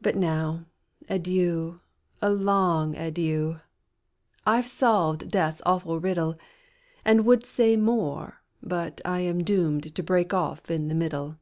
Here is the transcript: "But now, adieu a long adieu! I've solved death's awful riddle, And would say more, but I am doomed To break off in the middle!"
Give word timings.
"But 0.00 0.14
now, 0.14 0.66
adieu 1.08 1.80
a 2.22 2.30
long 2.30 2.96
adieu! 2.96 3.58
I've 4.46 4.68
solved 4.68 5.28
death's 5.28 5.60
awful 5.66 5.98
riddle, 5.98 6.38
And 7.04 7.26
would 7.26 7.44
say 7.44 7.74
more, 7.74 8.44
but 8.62 9.00
I 9.04 9.22
am 9.22 9.42
doomed 9.42 9.92
To 9.96 10.02
break 10.04 10.32
off 10.32 10.70
in 10.70 10.86
the 10.86 10.94
middle!" 10.94 11.38